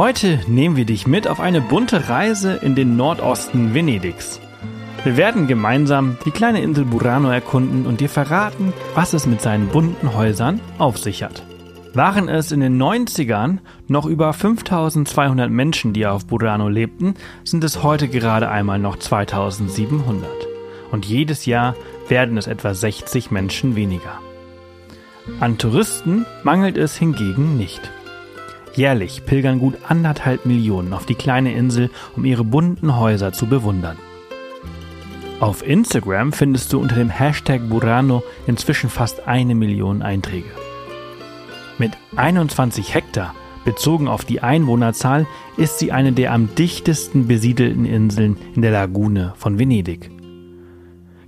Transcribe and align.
Heute 0.00 0.40
nehmen 0.46 0.76
wir 0.76 0.86
dich 0.86 1.06
mit 1.06 1.28
auf 1.28 1.40
eine 1.40 1.60
bunte 1.60 2.08
Reise 2.08 2.54
in 2.54 2.74
den 2.74 2.96
Nordosten 2.96 3.74
Venedigs. 3.74 4.40
Wir 5.04 5.18
werden 5.18 5.46
gemeinsam 5.46 6.16
die 6.24 6.30
kleine 6.30 6.62
Insel 6.62 6.86
Burano 6.86 7.28
erkunden 7.28 7.84
und 7.84 8.00
dir 8.00 8.08
verraten, 8.08 8.72
was 8.94 9.12
es 9.12 9.26
mit 9.26 9.42
seinen 9.42 9.68
bunten 9.68 10.14
Häusern 10.14 10.58
auf 10.78 10.96
sich 10.96 11.22
hat. 11.22 11.42
Waren 11.92 12.30
es 12.30 12.50
in 12.50 12.60
den 12.60 12.80
90ern 12.80 13.58
noch 13.88 14.06
über 14.06 14.32
5200 14.32 15.50
Menschen, 15.50 15.92
die 15.92 16.06
auf 16.06 16.24
Burano 16.24 16.70
lebten, 16.70 17.12
sind 17.44 17.62
es 17.62 17.82
heute 17.82 18.08
gerade 18.08 18.48
einmal 18.48 18.78
noch 18.78 18.96
2700. 18.96 20.30
Und 20.92 21.04
jedes 21.04 21.44
Jahr 21.44 21.76
werden 22.08 22.38
es 22.38 22.46
etwa 22.46 22.72
60 22.72 23.30
Menschen 23.30 23.76
weniger. 23.76 24.18
An 25.40 25.58
Touristen 25.58 26.24
mangelt 26.42 26.78
es 26.78 26.96
hingegen 26.96 27.58
nicht. 27.58 27.92
Jährlich 28.80 29.26
pilgern 29.26 29.58
gut 29.58 29.74
anderthalb 29.86 30.46
Millionen 30.46 30.94
auf 30.94 31.04
die 31.04 31.14
kleine 31.14 31.52
Insel, 31.52 31.90
um 32.16 32.24
ihre 32.24 32.44
bunten 32.44 32.96
Häuser 32.96 33.30
zu 33.30 33.46
bewundern. 33.46 33.98
Auf 35.38 35.62
Instagram 35.62 36.32
findest 36.32 36.72
du 36.72 36.80
unter 36.80 36.94
dem 36.94 37.10
Hashtag 37.10 37.68
Burano 37.68 38.22
inzwischen 38.46 38.88
fast 38.88 39.28
eine 39.28 39.54
Million 39.54 40.00
Einträge. 40.00 40.48
Mit 41.76 41.92
21 42.16 42.94
Hektar, 42.94 43.34
bezogen 43.66 44.08
auf 44.08 44.24
die 44.24 44.40
Einwohnerzahl, 44.40 45.26
ist 45.58 45.78
sie 45.78 45.92
eine 45.92 46.12
der 46.12 46.32
am 46.32 46.48
dichtesten 46.54 47.26
besiedelten 47.26 47.84
Inseln 47.84 48.38
in 48.54 48.62
der 48.62 48.70
Lagune 48.70 49.34
von 49.36 49.58
Venedig. 49.58 50.10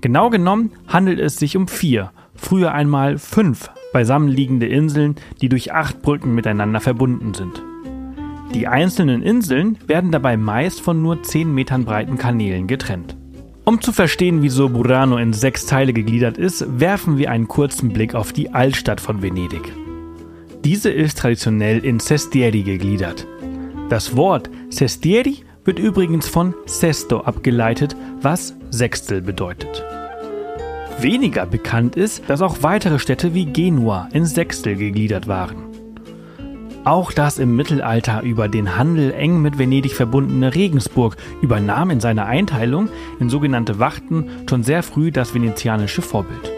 Genau 0.00 0.30
genommen 0.30 0.70
handelt 0.86 1.18
es 1.18 1.36
sich 1.36 1.56
um 1.56 1.66
vier, 1.66 2.12
früher 2.36 2.70
einmal 2.70 3.18
fünf 3.18 3.70
beisammenliegende 3.92 4.66
Inseln, 4.66 5.16
die 5.40 5.48
durch 5.48 5.72
acht 5.72 6.02
Brücken 6.02 6.34
miteinander 6.34 6.80
verbunden 6.80 7.34
sind. 7.34 7.62
Die 8.54 8.66
einzelnen 8.66 9.22
Inseln 9.22 9.78
werden 9.86 10.10
dabei 10.10 10.36
meist 10.36 10.80
von 10.80 11.00
nur 11.02 11.22
10 11.22 11.54
Metern 11.54 11.84
breiten 11.84 12.18
Kanälen 12.18 12.66
getrennt. 12.66 13.16
Um 13.64 13.80
zu 13.80 13.92
verstehen, 13.92 14.42
wieso 14.42 14.68
Burano 14.68 15.16
in 15.18 15.32
sechs 15.32 15.66
Teile 15.66 15.92
gegliedert 15.92 16.38
ist, 16.38 16.80
werfen 16.80 17.18
wir 17.18 17.30
einen 17.30 17.46
kurzen 17.46 17.92
Blick 17.92 18.14
auf 18.14 18.32
die 18.32 18.52
Altstadt 18.52 19.00
von 19.00 19.22
Venedig. 19.22 19.72
Diese 20.64 20.90
ist 20.90 21.18
traditionell 21.18 21.84
in 21.84 22.00
Sestieri 22.00 22.62
gegliedert. 22.62 23.26
Das 23.88 24.16
Wort 24.16 24.50
Sestieri 24.70 25.44
wird 25.64 25.78
übrigens 25.78 26.26
von 26.26 26.54
Sesto 26.66 27.20
abgeleitet, 27.20 27.94
was 28.20 28.54
Sechstel 28.70 29.22
bedeutet. 29.22 29.84
Weniger 31.02 31.46
bekannt 31.46 31.96
ist, 31.96 32.28
dass 32.28 32.42
auch 32.42 32.62
weitere 32.62 32.98
Städte 32.98 33.32
wie 33.32 33.46
Genua 33.46 34.08
in 34.12 34.26
Sechstel 34.26 34.76
gegliedert 34.76 35.28
waren. 35.28 35.70
Auch 36.84 37.12
das 37.12 37.38
im 37.38 37.56
Mittelalter 37.56 38.22
über 38.22 38.48
den 38.48 38.76
Handel 38.76 39.12
eng 39.12 39.40
mit 39.42 39.58
Venedig 39.58 39.92
verbundene 39.92 40.54
Regensburg 40.54 41.16
übernahm 41.42 41.90
in 41.90 42.00
seiner 42.00 42.26
Einteilung 42.26 42.88
in 43.18 43.28
sogenannte 43.28 43.78
Wachten 43.78 44.28
schon 44.48 44.62
sehr 44.62 44.82
früh 44.82 45.10
das 45.10 45.34
venezianische 45.34 46.02
Vorbild. 46.02 46.50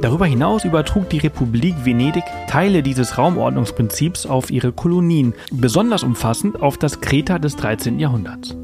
Darüber 0.00 0.26
hinaus 0.26 0.64
übertrug 0.64 1.08
die 1.08 1.18
Republik 1.18 1.74
Venedig 1.84 2.24
Teile 2.48 2.82
dieses 2.82 3.16
Raumordnungsprinzips 3.16 4.26
auf 4.26 4.50
ihre 4.50 4.72
Kolonien, 4.72 5.34
besonders 5.50 6.02
umfassend 6.02 6.60
auf 6.60 6.76
das 6.76 7.00
Kreta 7.00 7.38
des 7.38 7.56
13. 7.56 7.98
Jahrhunderts. 7.98 8.56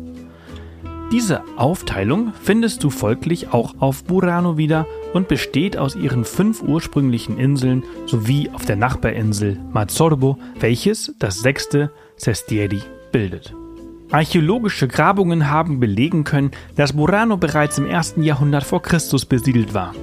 Diese 1.12 1.42
Aufteilung 1.56 2.32
findest 2.40 2.84
du 2.84 2.90
folglich 2.90 3.52
auch 3.52 3.74
auf 3.80 4.04
Burano 4.04 4.56
wieder 4.56 4.86
und 5.12 5.26
besteht 5.26 5.76
aus 5.76 5.96
ihren 5.96 6.24
fünf 6.24 6.62
ursprünglichen 6.62 7.36
Inseln 7.36 7.82
sowie 8.06 8.48
auf 8.50 8.64
der 8.64 8.76
Nachbarinsel 8.76 9.58
Mazzorbo, 9.72 10.38
welches 10.60 11.12
das 11.18 11.40
sechste 11.40 11.90
Sestieri 12.16 12.80
bildet. 13.10 13.54
Archäologische 14.12 14.86
Grabungen 14.86 15.50
haben 15.50 15.80
belegen 15.80 16.22
können, 16.22 16.52
dass 16.76 16.92
Burano 16.92 17.36
bereits 17.36 17.78
im 17.78 17.86
ersten 17.86 18.22
Jahrhundert 18.22 18.62
vor 18.62 18.80
Christus 18.80 19.24
besiedelt 19.24 19.74
war. 19.74 19.94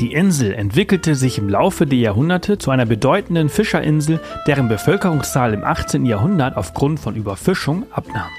Die 0.00 0.12
Insel 0.12 0.52
entwickelte 0.52 1.14
sich 1.14 1.38
im 1.38 1.48
Laufe 1.48 1.86
der 1.86 1.98
Jahrhunderte 1.98 2.58
zu 2.58 2.70
einer 2.70 2.84
bedeutenden 2.84 3.48
Fischerinsel, 3.48 4.20
deren 4.46 4.68
Bevölkerungszahl 4.68 5.54
im 5.54 5.64
18. 5.64 6.04
Jahrhundert 6.04 6.56
aufgrund 6.56 7.00
von 7.00 7.16
Überfischung 7.16 7.84
abnahm. 7.92 8.30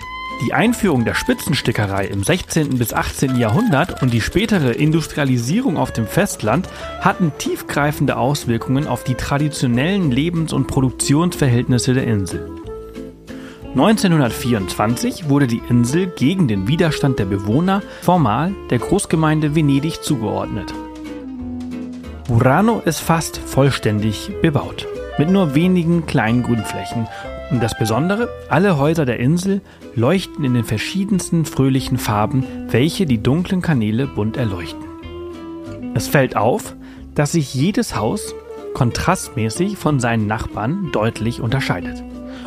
Die 0.43 0.53
Einführung 0.53 1.05
der 1.05 1.13
Spitzenstickerei 1.13 2.07
im 2.07 2.21
16. 2.21 2.77
bis 2.77 2.93
18. 2.93 3.37
Jahrhundert 3.37 4.01
und 4.01 4.13
die 4.13 4.19
spätere 4.19 4.71
Industrialisierung 4.71 5.77
auf 5.77 5.93
dem 5.93 6.07
Festland 6.07 6.67
hatten 6.99 7.31
tiefgreifende 7.37 8.17
Auswirkungen 8.17 8.85
auf 8.85 9.05
die 9.05 9.15
traditionellen 9.15 10.11
Lebens- 10.11 10.51
und 10.51 10.67
Produktionsverhältnisse 10.67 11.93
der 11.93 12.05
Insel. 12.05 12.49
1924 13.75 15.29
wurde 15.29 15.47
die 15.47 15.61
Insel 15.69 16.07
gegen 16.07 16.49
den 16.49 16.67
Widerstand 16.67 17.17
der 17.17 17.25
Bewohner 17.25 17.81
formal 18.01 18.53
der 18.69 18.79
Großgemeinde 18.79 19.55
Venedig 19.55 20.03
zugeordnet. 20.03 20.73
Burano 22.27 22.81
ist 22.83 22.99
fast 22.99 23.37
vollständig 23.37 24.31
bebaut, 24.41 24.85
mit 25.17 25.29
nur 25.29 25.55
wenigen 25.55 26.05
kleinen 26.05 26.43
Grünflächen 26.43 27.07
und 27.51 27.61
das 27.61 27.77
Besondere, 27.77 28.29
alle 28.49 28.77
Häuser 28.77 29.05
der 29.05 29.19
Insel 29.19 29.61
leuchten 29.95 30.43
in 30.43 30.53
den 30.53 30.63
verschiedensten 30.63 31.45
fröhlichen 31.45 31.97
Farben, 31.97 32.43
welche 32.69 33.05
die 33.05 33.21
dunklen 33.21 33.61
Kanäle 33.61 34.07
bunt 34.07 34.37
erleuchten. 34.37 34.83
Es 35.93 36.07
fällt 36.07 36.35
auf, 36.35 36.75
dass 37.13 37.33
sich 37.33 37.53
jedes 37.53 37.95
Haus 37.95 38.33
kontrastmäßig 38.73 39.77
von 39.77 39.99
seinen 39.99 40.27
Nachbarn 40.27 40.89
deutlich 40.91 41.39
unterscheidet. 41.39 42.03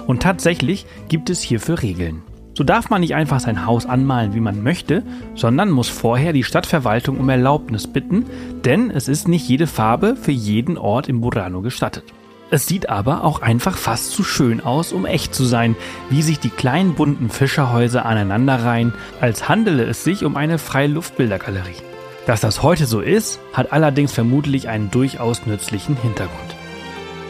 Und 0.06 0.22
tatsächlich 0.22 0.84
gibt 1.08 1.30
es 1.30 1.40
hierfür 1.40 1.82
Regeln. 1.82 2.22
So 2.54 2.64
darf 2.64 2.90
man 2.90 3.02
nicht 3.02 3.14
einfach 3.14 3.38
sein 3.38 3.66
Haus 3.66 3.86
anmalen, 3.86 4.34
wie 4.34 4.40
man 4.40 4.64
möchte, 4.64 5.04
sondern 5.36 5.70
muss 5.70 5.88
vorher 5.88 6.32
die 6.32 6.42
Stadtverwaltung 6.42 7.18
um 7.18 7.28
Erlaubnis 7.28 7.86
bitten, 7.86 8.26
denn 8.64 8.90
es 8.90 9.06
ist 9.06 9.28
nicht 9.28 9.48
jede 9.48 9.68
Farbe 9.68 10.16
für 10.16 10.32
jeden 10.32 10.76
Ort 10.76 11.08
im 11.08 11.20
Burano 11.20 11.62
gestattet. 11.62 12.04
Es 12.50 12.66
sieht 12.66 12.88
aber 12.88 13.24
auch 13.24 13.42
einfach 13.42 13.76
fast 13.76 14.12
zu 14.12 14.24
schön 14.24 14.62
aus, 14.62 14.92
um 14.92 15.04
echt 15.04 15.34
zu 15.34 15.44
sein, 15.44 15.76
wie 16.08 16.22
sich 16.22 16.40
die 16.40 16.48
kleinen 16.48 16.94
bunten 16.94 17.28
Fischerhäuser 17.28 18.06
aneinanderreihen, 18.06 18.94
als 19.20 19.50
handele 19.50 19.84
es 19.84 20.02
sich 20.02 20.24
um 20.24 20.34
eine 20.34 20.58
Freiluftbildergalerie. 20.58 21.82
Dass 22.26 22.40
das 22.40 22.62
heute 22.62 22.86
so 22.86 23.00
ist, 23.00 23.38
hat 23.52 23.72
allerdings 23.72 24.12
vermutlich 24.12 24.68
einen 24.68 24.90
durchaus 24.90 25.44
nützlichen 25.44 25.96
Hintergrund. 25.96 26.56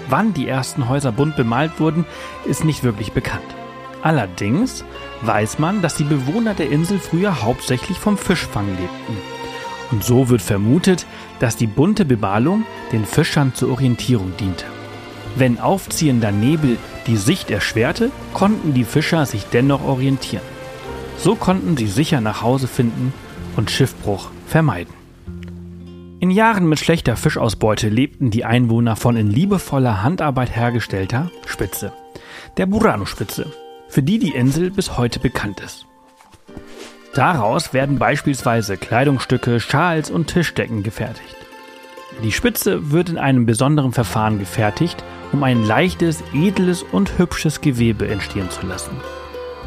Wann 0.09 0.35
die 0.35 0.49
ersten 0.49 0.89
Häuser 0.89 1.11
bunt 1.11 1.37
bemalt 1.37 1.81
wurden, 1.81 2.05
ist 2.45 2.65
nicht 2.65 2.85
wirklich 2.85 3.13
bekannt. 3.13 3.43
Allerdings 4.03 4.85
weiß 5.23 5.59
man, 5.59 5.83
dass 5.83 5.97
die 5.97 6.05
Bewohner 6.05 6.55
der 6.55 6.71
Insel 6.71 7.01
früher 7.01 7.43
hauptsächlich 7.43 7.99
vom 7.99 8.17
Fischfang 8.17 8.69
lebten. 8.69 9.17
Und 9.91 10.05
so 10.05 10.29
wird 10.29 10.43
vermutet, 10.43 11.07
dass 11.41 11.57
die 11.57 11.67
bunte 11.67 12.05
Bemalung 12.05 12.65
den 12.93 13.05
Fischern 13.05 13.55
zur 13.55 13.71
Orientierung 13.71 14.33
diente. 14.39 14.65
Wenn 15.39 15.61
aufziehender 15.61 16.33
Nebel 16.33 16.79
die 17.07 17.17
Sicht 17.17 17.53
erschwerte, 17.53 18.11
konnten 18.35 18.75
die 18.75 18.83
Fischer 18.83 19.25
sich 19.25 19.45
dennoch 19.45 19.85
orientieren. 19.85 20.43
So 21.17 21.37
konnten 21.37 21.77
sie 21.77 21.87
sicher 21.87 22.21
nach 22.21 22.43
Hause 22.43 22.67
finden 22.67 23.15
und 23.57 23.71
Schiffbruch 23.71 24.31
vermeiden. 24.49 24.93
In 26.19 26.33
Jahren 26.33 26.69
mit 26.69 26.81
schlechter 26.81 27.15
Fischausbeute 27.17 27.89
lebten 27.89 28.33
die 28.33 28.45
Einwohner 28.45 28.97
von 28.97 29.17
in 29.17 29.31
liebevoller 29.31 30.03
Handarbeit 30.03 30.57
hergestellter 30.57 31.31
Spitze, 31.47 31.93
der 32.57 32.67
Burano-Spitze, 32.67 33.47
für 33.89 34.03
die 34.03 34.19
die 34.19 34.35
Insel 34.35 34.73
bis 34.73 34.99
heute 34.99 35.21
bekannt 35.21 35.61
ist. 35.61 35.87
Daraus 37.15 37.73
werden 37.73 38.01
beispielsweise 38.01 38.77
Kleidungsstücke, 38.77 39.61
Schals 39.61 40.11
und 40.11 40.27
Tischdecken 40.27 40.83
gefertigt. 40.83 41.37
Die 42.23 42.33
Spitze 42.33 42.91
wird 42.91 43.11
in 43.11 43.19
einem 43.19 43.47
besonderen 43.47 43.93
Verfahren 43.93 44.41
gefertigt, 44.41 45.05
um 45.33 45.45
ein 45.45 45.65
leichtes, 45.65 46.25
edles 46.35 46.83
und 46.83 47.17
hübsches 47.19 47.61
Gewebe 47.61 48.09
entstehen 48.09 48.51
zu 48.51 48.67
lassen. 48.67 48.91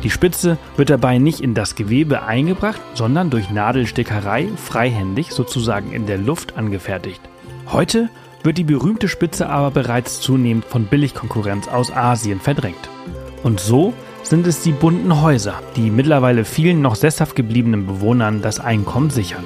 Die 0.04 0.10
Spitze 0.10 0.58
wird 0.76 0.90
dabei 0.90 1.18
nicht 1.18 1.40
in 1.40 1.54
das 1.54 1.76
Gewebe 1.76 2.24
eingebracht, 2.24 2.82
sondern 2.94 3.30
durch 3.30 3.52
Nadelstickerei 3.52 4.50
freihändig 4.58 5.32
sozusagen 5.32 5.94
in 5.94 6.08
der 6.08 6.18
Luft 6.18 6.58
angefertigt. 6.58 7.22
Heute 7.68 8.10
wird 8.44 8.58
die 8.58 8.64
berühmte 8.64 9.08
Spitze 9.08 9.48
aber 9.48 9.72
bereits 9.72 10.20
zunehmend 10.20 10.66
von 10.66 10.86
Billigkonkurrenz 10.86 11.68
aus 11.68 11.92
Asien 11.92 12.42
verdrängt. 12.42 12.90
Und 13.44 13.60
so 13.60 13.94
sind 14.24 14.46
es 14.48 14.62
die 14.62 14.72
bunten 14.72 15.22
Häuser, 15.22 15.62
die 15.76 15.90
mittlerweile 15.90 16.44
vielen 16.44 16.82
noch 16.82 16.96
sesshaft 16.96 17.36
gebliebenen 17.36 17.86
Bewohnern 17.86 18.42
das 18.42 18.60
Einkommen 18.60 19.10
sichern. 19.10 19.46